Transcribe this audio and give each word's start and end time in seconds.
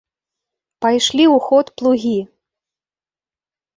Пайшлі 0.85 1.25
ў 1.27 1.37
ход 1.49 1.65
плугі. 1.81 2.17